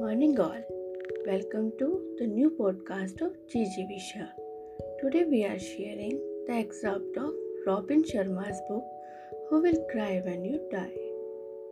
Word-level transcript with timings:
morning, 0.00 0.40
all. 0.40 0.60
Welcome 1.24 1.70
to 1.78 2.02
the 2.18 2.26
new 2.26 2.50
podcast 2.50 3.20
of 3.24 3.34
Gigi 3.48 3.82
Visha. 3.90 4.28
Today, 5.00 5.24
we 5.30 5.44
are 5.44 5.56
sharing 5.56 6.18
the 6.48 6.54
excerpt 6.54 7.16
of 7.16 7.32
Robin 7.64 8.02
Sharma's 8.02 8.60
book, 8.68 8.82
Who 9.48 9.62
Will 9.62 9.78
Cry 9.92 10.20
When 10.24 10.44
You 10.44 10.58
Die, 10.72 10.98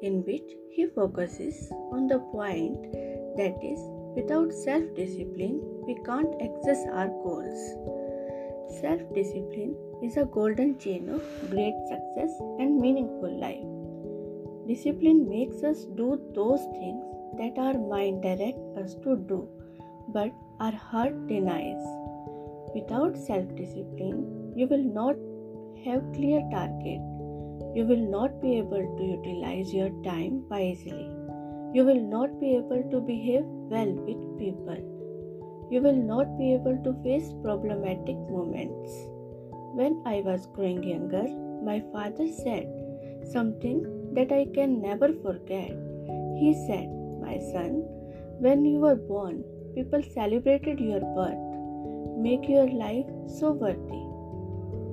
in 0.02 0.22
which 0.24 0.52
he 0.70 0.86
focuses 0.86 1.68
on 1.90 2.06
the 2.06 2.20
point 2.30 2.92
that 3.38 3.58
is, 3.72 3.80
without 4.14 4.52
self 4.52 4.84
discipline, 4.94 5.60
we 5.84 5.96
can't 6.04 6.40
access 6.40 6.86
our 6.92 7.08
goals. 7.08 7.58
Self 8.80 9.02
discipline 9.14 9.74
is 10.04 10.16
a 10.16 10.26
golden 10.26 10.78
chain 10.78 11.08
of 11.08 11.24
great 11.50 11.74
success 11.88 12.30
and 12.60 12.80
meaningful 12.80 13.36
life. 13.40 13.66
Discipline 14.68 15.28
makes 15.28 15.64
us 15.64 15.86
do 15.96 16.20
those 16.36 16.62
things 16.78 17.15
that 17.38 17.58
our 17.58 17.74
mind 17.74 18.22
directs 18.22 18.76
us 18.78 18.94
to 19.04 19.16
do, 19.16 19.48
but 20.08 20.32
our 20.60 20.72
heart 20.72 21.26
denies. 21.26 21.84
Without 22.74 23.16
self 23.16 23.54
discipline, 23.56 24.52
you 24.56 24.66
will 24.66 24.82
not 24.82 25.16
have 25.84 26.12
clear 26.14 26.40
target. 26.50 27.00
You 27.76 27.84
will 27.84 28.04
not 28.10 28.40
be 28.40 28.58
able 28.58 28.84
to 28.96 29.04
utilize 29.04 29.72
your 29.72 29.90
time 30.02 30.44
wisely. 30.48 31.10
You 31.74 31.84
will 31.84 32.00
not 32.00 32.40
be 32.40 32.56
able 32.56 32.82
to 32.90 33.00
behave 33.00 33.44
well 33.44 33.92
with 34.08 34.38
people. 34.38 34.78
You 35.70 35.82
will 35.82 36.00
not 36.10 36.38
be 36.38 36.54
able 36.54 36.78
to 36.84 36.94
face 37.02 37.32
problematic 37.42 38.16
moments. 38.30 38.90
When 39.74 40.02
I 40.06 40.22
was 40.22 40.46
growing 40.46 40.82
younger, 40.82 41.26
my 41.62 41.80
father 41.92 42.28
said 42.28 42.66
something 43.32 43.82
that 44.14 44.32
I 44.32 44.46
can 44.54 44.80
never 44.80 45.12
forget. 45.22 45.72
He 46.38 46.54
said, 46.66 46.95
my 47.26 47.38
son, 47.52 47.82
when 48.46 48.64
you 48.64 48.78
were 48.78 48.96
born, 48.96 49.42
people 49.74 50.02
celebrated 50.14 50.80
your 50.80 51.00
birth. 51.18 51.44
Make 52.26 52.48
your 52.48 52.68
life 52.68 53.06
so 53.38 53.52
worthy 53.52 54.04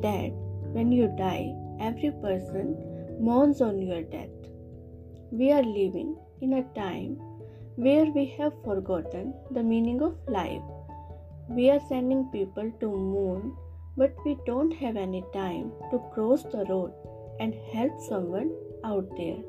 that 0.05 0.31
when 0.75 0.91
you 0.91 1.07
die, 1.17 1.53
every 1.79 2.11
person 2.25 2.75
mourns 3.19 3.61
on 3.61 3.81
your 3.81 4.01
death. 4.01 4.29
We 5.31 5.51
are 5.51 5.63
living 5.63 6.15
in 6.41 6.53
a 6.53 6.63
time 6.75 7.15
where 7.75 8.05
we 8.05 8.25
have 8.37 8.53
forgotten 8.63 9.33
the 9.51 9.63
meaning 9.63 10.01
of 10.01 10.17
life. 10.27 10.61
We 11.49 11.69
are 11.69 11.79
sending 11.87 12.25
people 12.31 12.71
to 12.81 12.87
moon, 12.87 13.55
but 13.97 14.13
we 14.25 14.37
don't 14.45 14.73
have 14.73 14.97
any 14.97 15.23
time 15.33 15.71
to 15.91 15.99
cross 16.13 16.43
the 16.43 16.65
road 16.65 16.93
and 17.39 17.55
help 17.71 17.99
someone 18.09 18.51
out 18.83 19.09
there. 19.17 19.41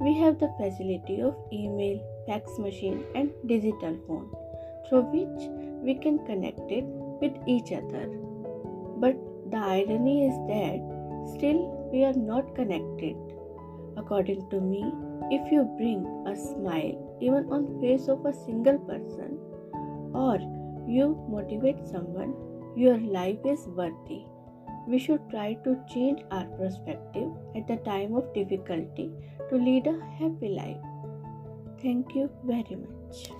We 0.00 0.14
have 0.18 0.38
the 0.38 0.48
facility 0.58 1.20
of 1.20 1.36
email, 1.52 2.00
fax 2.26 2.58
machine, 2.58 3.04
and 3.14 3.30
digital 3.46 3.98
phone 4.06 4.30
through 4.88 5.02
which 5.14 5.42
we 5.82 5.94
can 5.94 6.24
connect 6.24 6.70
it 6.70 6.84
with 7.20 7.36
each 7.46 7.70
other. 7.70 8.06
But 8.96 9.16
the 9.50 9.58
irony 9.58 10.26
is 10.28 10.36
that 10.48 10.80
still 11.34 11.60
we 11.92 12.04
are 12.04 12.14
not 12.14 12.54
connected. 12.54 13.14
According 13.98 14.48
to 14.48 14.60
me, 14.60 14.90
if 15.30 15.52
you 15.52 15.64
bring 15.76 16.06
a 16.26 16.34
smile 16.34 17.18
even 17.20 17.52
on 17.52 17.78
face 17.80 18.08
of 18.08 18.24
a 18.24 18.32
single 18.32 18.78
person 18.78 19.38
or 20.14 20.38
you 20.88 21.22
motivate 21.28 21.86
someone, 21.86 22.34
your 22.74 22.96
life 22.98 23.44
is 23.44 23.66
worthy 23.66 24.24
we 24.90 24.98
should 24.98 25.26
try 25.30 25.48
to 25.64 25.76
change 25.92 26.22
our 26.30 26.46
perspective 26.60 27.30
at 27.56 27.66
the 27.68 27.76
time 27.90 28.14
of 28.20 28.32
difficulty 28.34 29.10
to 29.48 29.56
lead 29.56 29.86
a 29.86 29.98
happy 30.20 30.48
life. 30.48 30.88
Thank 31.82 32.14
you 32.14 32.28
very 32.44 32.76
much. 32.86 33.30